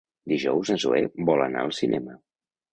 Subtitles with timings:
[0.31, 2.19] Dijous na Zoè vol anar al cinema.